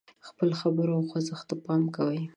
خپلو 0.27 0.53
خبرو 0.61 0.91
او 0.97 1.03
خوځښت 1.09 1.45
ته 1.49 1.55
پام 1.65 1.81
کوي. 1.95 2.21